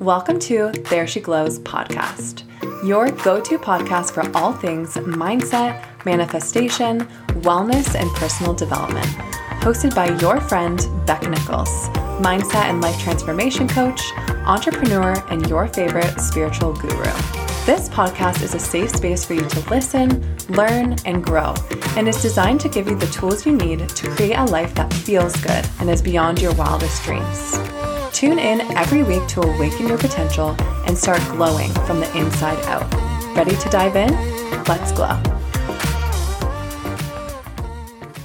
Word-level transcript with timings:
Welcome 0.00 0.38
to 0.40 0.72
There 0.90 1.06
She 1.06 1.20
Glows 1.20 1.58
podcast, 1.60 2.42
your 2.86 3.10
go 3.10 3.40
to 3.40 3.58
podcast 3.58 4.12
for 4.12 4.30
all 4.36 4.52
things 4.52 4.94
mindset, 4.94 5.82
manifestation, 6.04 7.06
wellness, 7.40 7.94
and 7.94 8.10
personal 8.10 8.52
development. 8.52 9.06
Hosted 9.62 9.94
by 9.94 10.10
your 10.20 10.38
friend, 10.38 10.86
Becca 11.06 11.30
Nicholls, 11.30 11.88
mindset 12.20 12.66
and 12.66 12.82
life 12.82 13.00
transformation 13.00 13.66
coach, 13.66 14.02
entrepreneur, 14.44 15.14
and 15.30 15.48
your 15.48 15.66
favorite 15.66 16.20
spiritual 16.20 16.74
guru. 16.74 17.02
This 17.64 17.88
podcast 17.88 18.42
is 18.42 18.54
a 18.54 18.60
safe 18.60 18.90
space 18.90 19.24
for 19.24 19.32
you 19.32 19.48
to 19.48 19.70
listen, 19.70 20.36
learn, 20.50 20.96
and 21.06 21.24
grow, 21.24 21.54
and 21.96 22.06
is 22.06 22.20
designed 22.20 22.60
to 22.60 22.68
give 22.68 22.86
you 22.86 22.96
the 22.96 23.06
tools 23.06 23.46
you 23.46 23.56
need 23.56 23.88
to 23.88 24.10
create 24.10 24.34
a 24.34 24.44
life 24.44 24.74
that 24.74 24.92
feels 24.92 25.34
good 25.36 25.66
and 25.80 25.88
is 25.88 26.02
beyond 26.02 26.42
your 26.42 26.54
wildest 26.54 27.02
dreams. 27.02 27.58
Tune 28.16 28.38
in 28.38 28.62
every 28.78 29.02
week 29.02 29.26
to 29.28 29.42
awaken 29.42 29.88
your 29.88 29.98
potential 29.98 30.56
and 30.86 30.96
start 30.96 31.20
glowing 31.28 31.70
from 31.84 32.00
the 32.00 32.16
inside 32.16 32.58
out. 32.64 32.90
Ready 33.36 33.54
to 33.54 33.68
dive 33.68 33.94
in? 33.94 34.10
Let's 34.64 34.90
glow. 34.92 35.16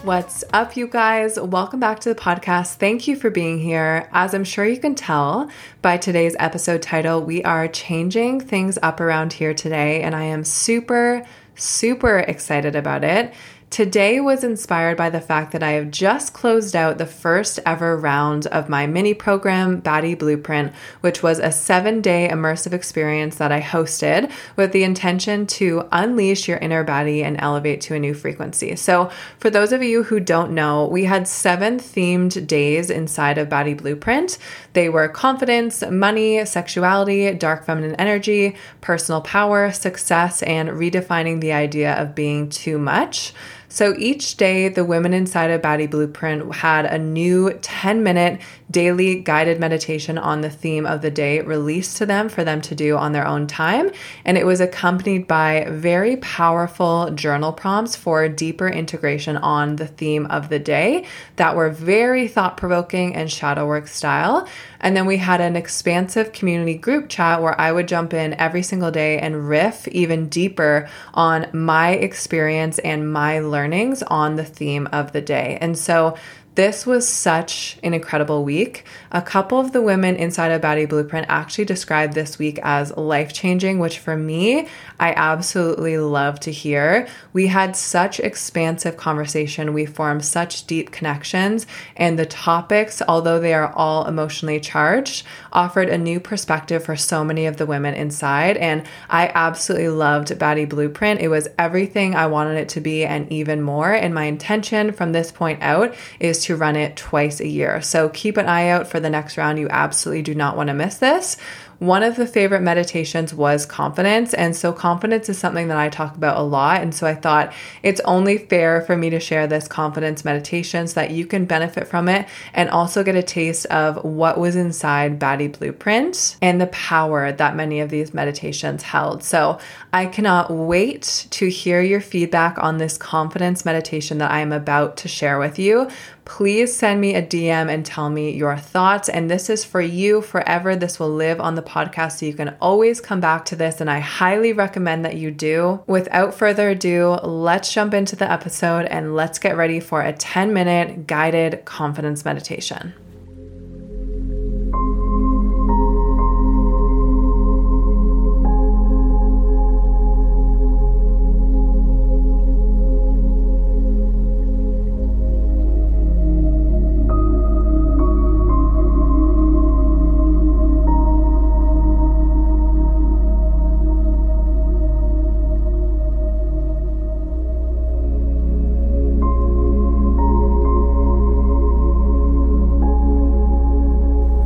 What's 0.03 0.45
up, 0.53 0.77
you 0.77 0.87
guys? 0.87 1.37
Welcome 1.37 1.81
back 1.81 1.99
to 1.99 2.09
the 2.13 2.15
podcast. 2.15 2.75
Thank 2.75 3.05
you 3.05 3.17
for 3.17 3.29
being 3.29 3.59
here. 3.59 4.07
As 4.13 4.33
I'm 4.33 4.45
sure 4.45 4.65
you 4.65 4.79
can 4.79 4.95
tell 4.95 5.49
by 5.81 5.97
today's 5.97 6.37
episode 6.39 6.81
title, 6.81 7.21
we 7.21 7.43
are 7.43 7.67
changing 7.67 8.39
things 8.39 8.79
up 8.81 9.01
around 9.01 9.33
here 9.33 9.53
today, 9.53 10.03
and 10.03 10.15
I 10.15 10.23
am 10.23 10.45
super, 10.45 11.27
super 11.55 12.19
excited 12.19 12.77
about 12.77 13.03
it. 13.03 13.33
Today 13.71 14.19
was 14.19 14.43
inspired 14.43 14.97
by 14.97 15.09
the 15.09 15.21
fact 15.21 15.53
that 15.53 15.63
I 15.63 15.71
have 15.71 15.91
just 15.91 16.33
closed 16.33 16.75
out 16.75 16.97
the 16.97 17.05
first 17.05 17.57
ever 17.65 17.95
round 17.95 18.45
of 18.47 18.67
my 18.67 18.85
mini 18.85 19.13
program, 19.13 19.81
Baddie 19.81 20.19
Blueprint, 20.19 20.73
which 20.99 21.23
was 21.23 21.39
a 21.39 21.53
seven 21.53 22.01
day 22.01 22.27
immersive 22.29 22.73
experience 22.73 23.37
that 23.37 23.53
I 23.53 23.61
hosted 23.61 24.29
with 24.57 24.73
the 24.73 24.83
intention 24.83 25.47
to 25.47 25.87
unleash 25.93 26.49
your 26.49 26.57
inner 26.57 26.83
baddie 26.83 27.23
and 27.23 27.39
elevate 27.39 27.79
to 27.83 27.95
a 27.95 27.99
new 27.99 28.13
frequency. 28.13 28.75
So, 28.75 29.09
for 29.39 29.49
those 29.49 29.71
of 29.71 29.81
you 29.81 30.03
who 30.03 30.19
don't 30.19 30.51
know, 30.51 30.85
we 30.87 31.05
had 31.05 31.25
seven 31.25 31.79
themed 31.79 32.45
days 32.47 32.89
inside 32.89 33.37
of 33.37 33.47
Baddie 33.47 33.77
Blueprint. 33.77 34.37
They 34.73 34.89
were 34.89 35.07
confidence, 35.07 35.81
money, 35.89 36.43
sexuality, 36.43 37.33
dark 37.35 37.63
feminine 37.63 37.95
energy, 37.95 38.57
personal 38.81 39.21
power, 39.21 39.71
success, 39.71 40.43
and 40.43 40.67
redefining 40.71 41.39
the 41.39 41.53
idea 41.53 41.93
of 41.93 42.15
being 42.15 42.49
too 42.49 42.77
much. 42.77 43.33
So 43.71 43.95
each 43.97 44.35
day, 44.35 44.67
the 44.67 44.83
women 44.83 45.13
inside 45.13 45.49
of 45.49 45.61
Baddie 45.61 45.89
Blueprint 45.89 46.55
had 46.55 46.85
a 46.85 46.97
new 46.97 47.53
10 47.61 48.03
minute 48.03 48.41
daily 48.69 49.15
guided 49.15 49.61
meditation 49.61 50.17
on 50.17 50.41
the 50.41 50.49
theme 50.49 50.85
of 50.85 51.01
the 51.01 51.11
day 51.11 51.39
released 51.39 51.95
to 51.97 52.05
them 52.05 52.27
for 52.27 52.43
them 52.43 52.61
to 52.61 52.75
do 52.75 52.97
on 52.97 53.13
their 53.13 53.25
own 53.25 53.47
time. 53.47 53.89
And 54.25 54.37
it 54.37 54.45
was 54.45 54.59
accompanied 54.59 55.25
by 55.25 55.67
very 55.69 56.17
powerful 56.17 57.11
journal 57.11 57.53
prompts 57.53 57.95
for 57.95 58.27
deeper 58.27 58.67
integration 58.67 59.37
on 59.37 59.77
the 59.77 59.87
theme 59.87 60.25
of 60.25 60.49
the 60.49 60.59
day 60.59 61.05
that 61.37 61.55
were 61.55 61.69
very 61.69 62.27
thought 62.27 62.57
provoking 62.57 63.15
and 63.15 63.31
shadow 63.31 63.65
work 63.65 63.87
style. 63.87 64.49
And 64.81 64.97
then 64.97 65.05
we 65.05 65.17
had 65.17 65.41
an 65.41 65.55
expansive 65.55 66.33
community 66.33 66.75
group 66.75 67.07
chat 67.07 67.41
where 67.41 67.59
I 67.59 67.71
would 67.71 67.87
jump 67.87 68.13
in 68.13 68.33
every 68.33 68.63
single 68.63 68.91
day 68.91 69.19
and 69.19 69.47
riff 69.47 69.87
even 69.89 70.27
deeper 70.27 70.89
on 71.13 71.47
my 71.53 71.91
experience 71.91 72.79
and 72.79 73.11
my 73.11 73.39
learnings 73.61 74.01
on 74.03 74.37
the 74.37 74.43
theme 74.43 74.87
of 74.91 75.11
the 75.11 75.21
day. 75.21 75.57
And 75.61 75.77
so 75.77 76.17
this 76.55 76.85
was 76.85 77.07
such 77.07 77.79
an 77.81 77.93
incredible 77.93 78.43
week. 78.43 78.83
A 79.13 79.21
couple 79.21 79.59
of 79.59 79.71
the 79.71 79.81
women 79.81 80.17
inside 80.17 80.51
of 80.51 80.61
Baddie 80.61 80.87
Blueprint 80.87 81.27
actually 81.29 81.63
described 81.63 82.13
this 82.13 82.37
week 82.37 82.59
as 82.61 82.95
life 82.97 83.31
changing, 83.31 83.79
which 83.79 83.99
for 83.99 84.17
me, 84.17 84.67
I 84.99 85.13
absolutely 85.13 85.97
love 85.97 86.41
to 86.41 86.51
hear. 86.51 87.07
We 87.31 87.47
had 87.47 87.77
such 87.77 88.19
expansive 88.19 88.97
conversation, 88.97 89.73
we 89.73 89.85
formed 89.85 90.25
such 90.25 90.67
deep 90.67 90.91
connections, 90.91 91.67
and 91.95 92.19
the 92.19 92.25
topics, 92.25 93.01
although 93.07 93.39
they 93.39 93.53
are 93.53 93.71
all 93.73 94.05
emotionally 94.05 94.59
charged, 94.59 95.25
offered 95.53 95.87
a 95.87 95.97
new 95.97 96.19
perspective 96.19 96.83
for 96.83 96.97
so 96.97 97.23
many 97.23 97.45
of 97.45 97.57
the 97.57 97.65
women 97.65 97.93
inside. 97.93 98.57
And 98.57 98.83
I 99.09 99.31
absolutely 99.33 99.89
loved 99.89 100.37
Baddie 100.37 100.67
Blueprint. 100.67 101.21
It 101.21 101.29
was 101.29 101.47
everything 101.57 102.13
I 102.13 102.27
wanted 102.27 102.57
it 102.57 102.69
to 102.69 102.81
be 102.81 103.05
and 103.05 103.31
even 103.31 103.61
more. 103.61 103.93
And 103.93 104.13
my 104.13 104.25
intention 104.25 104.91
from 104.91 105.13
this 105.13 105.31
point 105.31 105.61
out 105.61 105.95
is 106.19 106.40
to 106.41 106.55
run 106.55 106.75
it 106.75 106.95
twice 106.95 107.39
a 107.39 107.47
year. 107.47 107.81
So 107.81 108.09
keep 108.09 108.37
an 108.37 108.47
eye 108.47 108.69
out 108.69 108.87
for 108.87 108.99
the 108.99 109.09
next 109.09 109.37
round. 109.37 109.59
You 109.59 109.67
absolutely 109.69 110.23
do 110.23 110.35
not 110.35 110.57
want 110.57 110.67
to 110.67 110.73
miss 110.73 110.97
this. 110.97 111.37
One 111.81 112.03
of 112.03 112.15
the 112.15 112.27
favorite 112.27 112.61
meditations 112.61 113.33
was 113.33 113.65
confidence. 113.65 114.35
And 114.35 114.55
so, 114.55 114.71
confidence 114.71 115.29
is 115.29 115.39
something 115.39 115.67
that 115.69 115.77
I 115.77 115.89
talk 115.89 116.15
about 116.15 116.37
a 116.37 116.43
lot. 116.43 116.79
And 116.79 116.93
so, 116.93 117.07
I 117.07 117.15
thought 117.15 117.51
it's 117.81 117.99
only 118.01 118.37
fair 118.37 118.81
for 118.81 118.95
me 118.95 119.09
to 119.09 119.19
share 119.19 119.47
this 119.47 119.67
confidence 119.67 120.23
meditation 120.23 120.87
so 120.87 120.93
that 120.99 121.09
you 121.09 121.25
can 121.25 121.45
benefit 121.45 121.87
from 121.87 122.07
it 122.07 122.27
and 122.53 122.69
also 122.69 123.03
get 123.03 123.15
a 123.15 123.23
taste 123.23 123.65
of 123.65 124.03
what 124.03 124.37
was 124.37 124.55
inside 124.55 125.17
Baddie 125.17 125.57
Blueprint 125.57 126.37
and 126.39 126.61
the 126.61 126.67
power 126.67 127.31
that 127.31 127.55
many 127.55 127.79
of 127.79 127.89
these 127.89 128.13
meditations 128.13 128.83
held. 128.83 129.23
So, 129.23 129.57
I 129.91 130.05
cannot 130.05 130.51
wait 130.51 131.25
to 131.31 131.49
hear 131.49 131.81
your 131.81 131.99
feedback 131.99 132.59
on 132.59 132.77
this 132.77 132.95
confidence 132.95 133.65
meditation 133.65 134.19
that 134.19 134.29
I 134.29 134.41
am 134.41 134.51
about 134.51 134.97
to 134.97 135.07
share 135.07 135.39
with 135.39 135.57
you 135.57 135.89
please 136.25 136.73
send 136.73 137.01
me 137.01 137.15
a 137.15 137.21
DM 137.21 137.69
and 137.69 137.85
tell 137.85 138.09
me 138.09 138.31
your 138.31 138.55
thoughts. 138.55 139.09
And 139.09 139.29
this 139.29 139.49
is 139.49 139.65
for 139.65 139.81
you 139.81 140.21
forever. 140.21 140.75
This 140.75 140.99
will 140.99 141.09
live 141.09 141.41
on 141.41 141.55
the 141.55 141.61
podcast, 141.71 142.19
so 142.19 142.25
you 142.25 142.33
can 142.33 142.55
always 142.61 142.99
come 142.99 143.19
back 143.19 143.45
to 143.45 143.55
this. 143.55 143.79
And 143.79 143.89
I 143.89 143.99
highly 143.99 144.53
recommend 144.53 145.05
that 145.05 145.15
you 145.15 145.31
do. 145.31 145.81
Without 145.87 146.33
further 146.33 146.69
ado, 146.69 147.17
let's 147.23 147.73
jump 147.73 147.93
into 147.93 148.15
the 148.15 148.29
episode 148.29 148.85
and 148.85 149.15
let's 149.15 149.39
get 149.39 149.55
ready 149.55 149.79
for 149.79 150.01
a 150.01 150.13
10 150.13 150.53
minute 150.53 151.07
guided 151.07 151.63
confidence 151.65 152.25
meditation. 152.25 152.93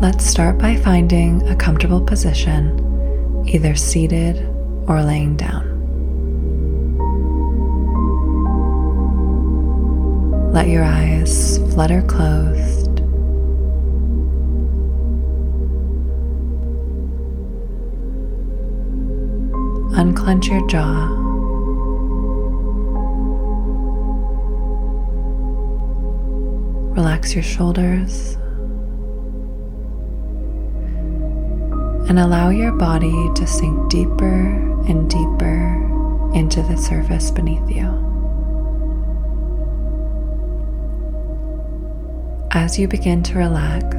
Let's 0.06 0.24
start 0.24 0.60
by 0.60 0.76
finding 0.76 1.42
a 1.48 1.56
comfortable 1.56 2.00
position, 2.00 3.44
either 3.48 3.74
seated 3.74 4.38
or 4.88 5.02
laying 5.02 5.36
down. 5.36 5.64
Let 10.54 10.68
your 10.68 10.84
eyes 10.84 11.58
flutter 11.74 12.04
closed. 12.04 13.00
Unclench 19.98 20.50
your 20.50 20.68
jaw. 20.68 21.08
Relax 26.94 27.34
your 27.34 27.44
shoulders. 27.44 28.38
And 32.08 32.20
allow 32.20 32.50
your 32.50 32.72
body 32.72 33.30
to 33.36 33.48
sink 33.48 33.90
deeper 33.90 34.50
and 34.88 35.10
deeper 35.10 36.32
into 36.36 36.62
the 36.62 36.78
surface 36.78 37.32
beneath 37.32 37.68
you. 37.70 37.88
As 42.52 42.78
you 42.78 42.88
begin 42.88 43.24
to 43.24 43.38
relax, 43.38 43.96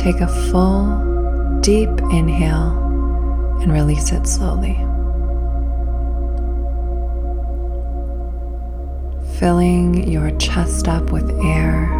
take 0.00 0.20
a 0.20 0.50
full, 0.50 1.60
deep 1.60 1.90
inhale 2.10 2.72
and 3.60 3.72
release 3.72 4.10
it 4.12 4.26
slowly. 4.26 4.74
Filling 9.38 10.08
your 10.10 10.30
chest 10.38 10.88
up 10.88 11.12
with 11.12 11.30
air 11.44 11.92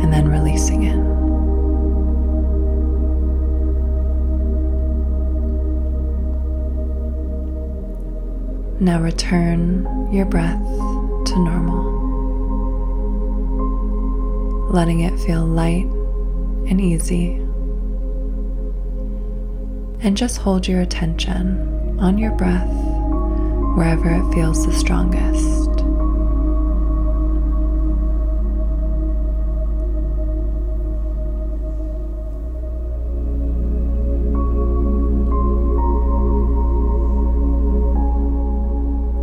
and 0.00 0.12
then 0.12 0.28
releasing 0.28 0.84
it. 0.84 1.17
Now 8.80 9.00
return 9.00 10.08
your 10.12 10.24
breath 10.24 10.62
to 10.62 11.34
normal, 11.36 11.82
letting 14.70 15.00
it 15.00 15.18
feel 15.18 15.44
light 15.44 15.86
and 16.70 16.80
easy, 16.80 17.34
and 20.00 20.16
just 20.16 20.38
hold 20.38 20.68
your 20.68 20.80
attention 20.80 21.98
on 21.98 22.18
your 22.18 22.30
breath 22.32 22.72
wherever 23.74 24.10
it 24.10 24.32
feels 24.32 24.64
the 24.64 24.72
strongest. 24.72 25.67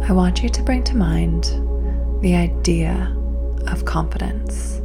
I 0.08 0.12
want 0.12 0.44
you 0.44 0.50
to 0.50 0.62
bring 0.62 0.84
to 0.84 0.96
mind 0.96 1.46
the 2.22 2.36
idea 2.36 3.12
of 3.66 3.86
confidence. 3.86 4.80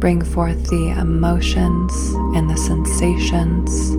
Bring 0.00 0.24
forth 0.24 0.68
the 0.70 0.88
emotions 0.98 1.92
and 2.36 2.50
the 2.50 2.56
sensations 2.56 3.90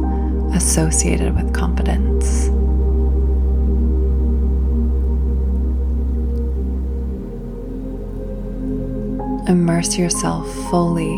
associated 0.54 1.34
with 1.38 1.54
confidence. 1.54 2.48
Immerse 9.48 9.98
yourself 9.98 10.54
fully 10.70 11.16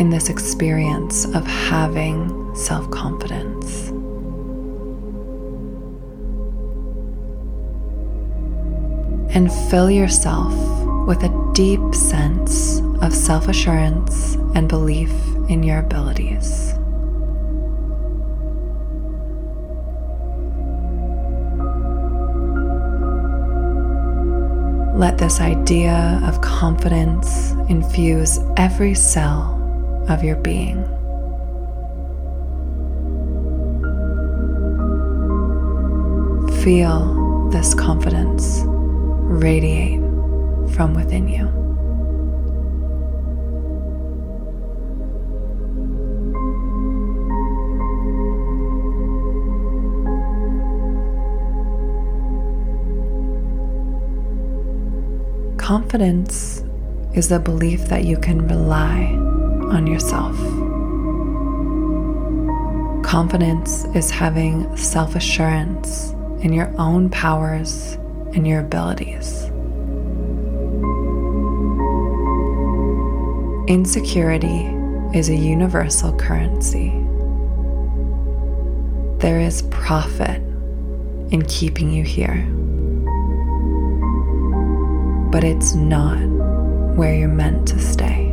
in 0.00 0.10
this 0.10 0.28
experience 0.28 1.26
of 1.26 1.46
having 1.46 2.56
self 2.56 2.90
confidence. 2.90 3.89
And 9.32 9.52
fill 9.70 9.90
yourself 9.90 10.52
with 11.06 11.22
a 11.22 11.52
deep 11.54 11.94
sense 11.94 12.80
of 13.00 13.14
self 13.14 13.48
assurance 13.48 14.34
and 14.54 14.68
belief 14.68 15.10
in 15.48 15.62
your 15.62 15.78
abilities. 15.78 16.74
Let 24.96 25.16
this 25.16 25.40
idea 25.40 26.20
of 26.24 26.40
confidence 26.40 27.52
infuse 27.70 28.38
every 28.56 28.94
cell 28.94 29.56
of 30.08 30.22
your 30.22 30.36
being. 30.36 30.84
Feel 36.62 37.48
this 37.50 37.72
confidence 37.72 38.64
radiate 39.30 40.00
from 40.74 40.92
within 40.92 41.28
you. 41.28 41.46
Confidence 55.58 56.64
is 57.14 57.28
the 57.28 57.38
belief 57.38 57.86
that 57.86 58.04
you 58.04 58.16
can 58.18 58.48
rely 58.48 59.04
on 59.70 59.86
yourself. 59.86 60.36
Confidence 63.04 63.84
is 63.94 64.10
having 64.10 64.76
self 64.76 65.14
assurance 65.14 66.10
in 66.40 66.52
your 66.52 66.74
own 66.78 67.08
powers 67.10 67.96
and 68.34 68.46
your 68.46 68.60
abilities. 68.60 69.50
Insecurity 73.68 74.66
is 75.16 75.28
a 75.28 75.34
universal 75.34 76.16
currency. 76.16 76.90
There 79.18 79.38
is 79.38 79.62
profit 79.70 80.40
in 81.30 81.44
keeping 81.46 81.90
you 81.90 82.02
here, 82.02 82.46
but 85.30 85.44
it's 85.44 85.74
not 85.74 86.18
where 86.96 87.14
you're 87.14 87.28
meant 87.28 87.68
to 87.68 87.78
stay. 87.78 88.26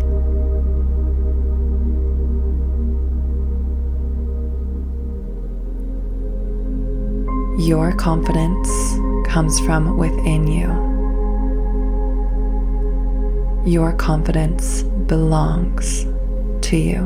Your 7.60 7.92
confidence 7.96 8.97
comes 9.38 9.60
from 9.60 9.98
within 9.98 10.48
you. 10.48 10.68
Your 13.72 13.94
confidence 13.94 14.82
belongs 14.82 16.06
to 16.66 16.76
you. 16.76 17.02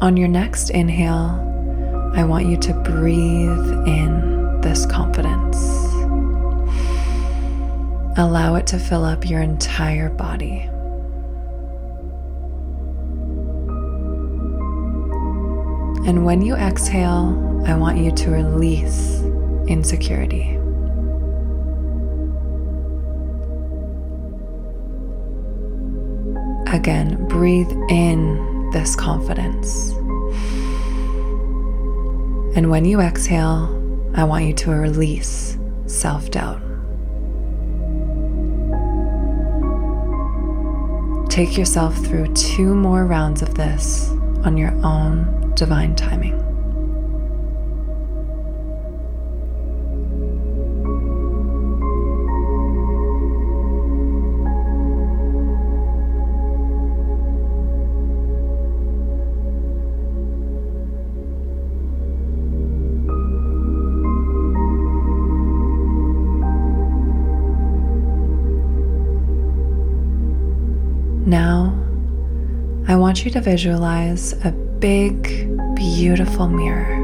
On 0.00 0.16
your 0.16 0.28
next 0.28 0.70
inhale, 0.70 1.42
I 2.14 2.22
want 2.22 2.46
you 2.46 2.56
to 2.58 2.72
breathe 2.74 3.88
in 3.88 4.60
this 4.60 4.86
confidence. 4.86 5.85
Allow 8.18 8.54
it 8.54 8.66
to 8.68 8.78
fill 8.78 9.04
up 9.04 9.28
your 9.28 9.42
entire 9.42 10.08
body. 10.08 10.60
And 16.06 16.24
when 16.24 16.40
you 16.40 16.54
exhale, 16.54 17.62
I 17.66 17.74
want 17.74 17.98
you 17.98 18.10
to 18.12 18.30
release 18.30 19.20
insecurity. 19.68 20.54
Again, 26.72 27.26
breathe 27.28 27.70
in 27.90 28.70
this 28.70 28.96
confidence. 28.96 29.90
And 32.56 32.70
when 32.70 32.86
you 32.86 33.00
exhale, 33.00 33.66
I 34.14 34.24
want 34.24 34.46
you 34.46 34.54
to 34.54 34.70
release 34.70 35.58
self 35.86 36.30
doubt. 36.30 36.65
Take 41.36 41.58
yourself 41.58 41.94
through 41.98 42.32
two 42.32 42.74
more 42.74 43.04
rounds 43.04 43.42
of 43.42 43.56
this 43.56 44.08
on 44.46 44.56
your 44.56 44.72
own 44.82 45.52
divine 45.54 45.94
timing. 45.94 46.45
Want 73.16 73.24
you 73.24 73.30
to 73.30 73.40
visualize 73.40 74.34
a 74.44 74.52
big, 74.52 75.22
beautiful 75.74 76.48
mirror. 76.48 76.96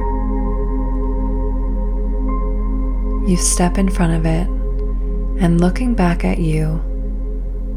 You 3.27 3.39
step 3.39 3.79
in 3.79 3.89
front 3.89 4.13
of 4.13 4.27
it, 4.27 4.47
and 5.43 5.59
looking 5.59 5.95
back 5.95 6.23
at 6.23 6.37
you 6.37 6.83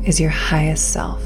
is 0.06 0.20
your 0.20 0.32
highest 0.32 0.92
self. 0.92 1.24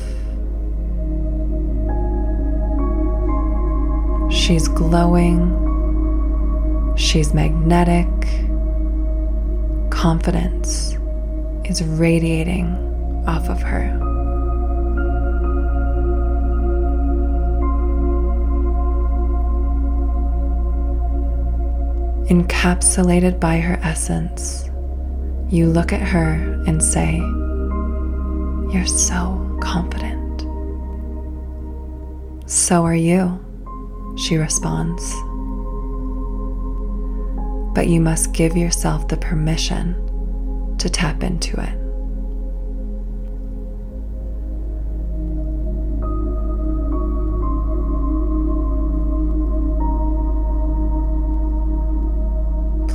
She's 4.32 4.68
glowing, 4.68 5.42
she's 6.96 7.34
magnetic, 7.34 8.06
confidence 9.89 10.96
is 11.66 11.84
radiating 11.84 12.68
off 13.25 13.50
of 13.50 13.63
her. 13.63 14.09
Encapsulated 22.29 23.39
by 23.39 23.57
her 23.57 23.79
essence, 23.81 24.69
you 25.50 25.67
look 25.67 25.91
at 25.91 26.01
her 26.01 26.63
and 26.67 26.81
say, 26.81 27.17
You're 28.71 28.86
so 28.86 29.57
confident. 29.62 30.41
So 32.48 32.86
are 32.86 32.95
you, 32.95 33.43
she 34.15 34.38
responds. 34.38 35.12
But 37.74 37.88
you 37.88 38.00
must 38.00 38.31
give 38.31 38.55
yourself 38.55 39.07
the 39.07 39.17
permission 39.17 39.95
to 40.77 40.88
tap 40.88 41.24
into 41.24 41.59
it. 41.59 41.88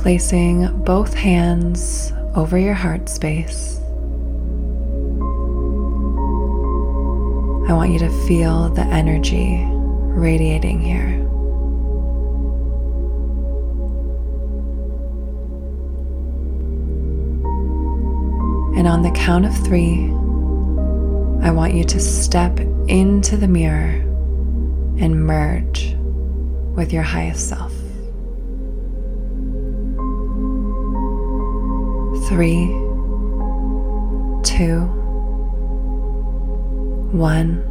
Placing 0.05 0.67
both 0.83 1.15
hands 1.15 2.13
over 2.35 2.59
your 2.59 2.75
heart 2.75 3.09
space. 3.09 3.79
I 7.67 7.73
want 7.73 7.89
you 7.91 7.97
to 7.97 8.27
feel 8.27 8.69
the 8.69 8.83
energy 8.83 9.65
radiating 9.65 10.79
here. 10.79 11.07
And 18.77 18.87
on 18.87 19.01
the 19.01 19.09
count 19.09 19.47
of 19.47 19.57
three, 19.65 20.03
I 21.43 21.49
want 21.49 21.73
you 21.73 21.83
to 21.83 21.99
step 21.99 22.59
into 22.87 23.37
the 23.37 23.47
mirror 23.47 23.95
and 24.99 25.25
merge 25.25 25.95
with 26.75 26.93
your 26.93 27.01
highest 27.01 27.49
self. 27.49 27.74
Three, 32.27 32.65
two, 34.43 34.81
one, 37.11 37.61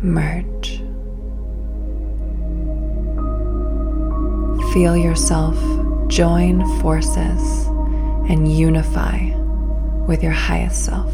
merge. 0.00 0.78
Feel 4.72 4.96
yourself 4.96 5.56
join 6.06 6.64
forces 6.80 7.66
and 8.28 8.50
unify 8.50 9.34
with 10.06 10.22
your 10.22 10.30
highest 10.30 10.84
self. 10.84 11.12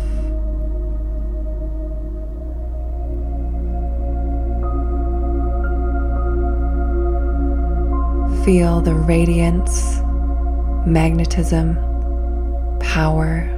Feel 8.45 8.83
the 8.83 8.95
radiance, 8.95 10.01
magnetism, 10.87 11.92
power, 12.93 13.49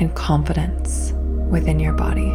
and 0.00 0.12
confidence 0.16 1.12
within 1.48 1.78
your 1.78 1.92
body. 1.92 2.26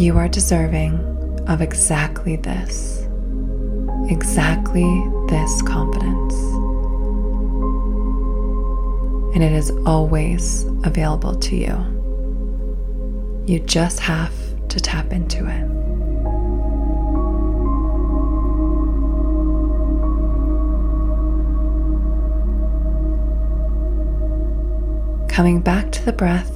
You 0.00 0.16
are 0.16 0.26
deserving 0.26 0.94
of 1.48 1.60
exactly 1.60 2.36
this 2.36 3.06
exactly 4.08 4.88
this 5.28 5.60
confidence. 5.60 6.34
And 9.34 9.44
it 9.44 9.52
is 9.52 9.70
always 9.84 10.64
available 10.84 11.36
to 11.40 11.54
you. 11.54 11.76
You 13.46 13.60
just 13.60 14.00
have 14.00 14.32
to 14.68 14.80
tap 14.80 15.12
into 15.12 15.46
it. 15.46 15.95
Coming 25.36 25.60
back 25.60 25.92
to 25.92 26.02
the 26.02 26.14
breath, 26.14 26.50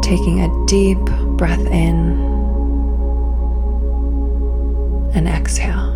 taking 0.00 0.42
a 0.42 0.66
deep 0.66 1.00
breath 1.36 1.58
in 1.58 2.20
and 5.16 5.26
exhale. 5.26 5.90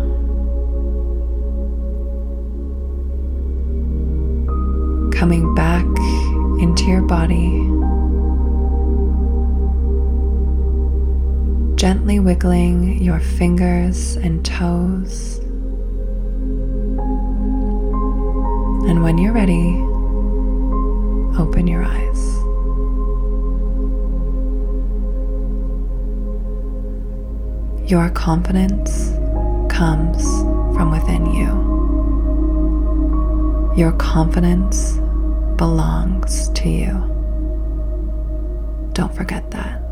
Coming 5.13 5.55
back 5.55 5.85
into 6.61 6.83
your 6.83 7.03
body, 7.03 7.47
gently 11.77 12.19
wiggling 12.19 13.01
your 13.01 13.21
fingers 13.21 14.17
and 14.17 14.43
toes. 14.43 15.42
And 18.87 19.01
when 19.01 19.17
you're 19.17 19.33
ready, 19.33 19.77
open 21.39 21.67
your 21.67 21.83
eyes. 21.83 22.33
Your 27.89 28.09
confidence 28.09 29.11
comes 29.71 30.23
from 30.75 30.91
within 30.91 31.25
you. 31.27 31.73
Your 33.75 33.91
confidence 33.93 34.97
belongs 35.57 36.49
to 36.49 36.69
you. 36.69 36.91
Don't 38.93 39.13
forget 39.15 39.49
that. 39.51 39.82